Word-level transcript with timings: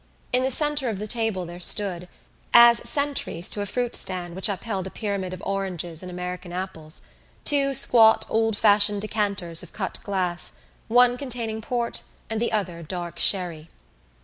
In 0.33 0.41
the 0.41 0.49
centre 0.49 0.89
of 0.89 0.97
the 0.97 1.05
table 1.05 1.45
there 1.45 1.59
stood, 1.59 2.07
as 2.55 2.79
sentries 2.89 3.47
to 3.49 3.61
a 3.61 3.67
fruit 3.67 3.95
stand 3.95 4.35
which 4.35 4.49
upheld 4.49 4.87
a 4.87 4.89
pyramid 4.89 5.31
of 5.31 5.43
oranges 5.45 6.01
and 6.01 6.09
American 6.09 6.51
apples, 6.51 7.03
two 7.45 7.75
squat 7.75 8.25
old 8.27 8.57
fashioned 8.57 9.01
decanters 9.03 9.61
of 9.61 9.73
cut 9.73 9.99
glass, 10.01 10.53
one 10.87 11.19
containing 11.19 11.61
port 11.61 12.01
and 12.31 12.41
the 12.41 12.51
other 12.51 12.81
dark 12.81 13.19
sherry. 13.19 13.69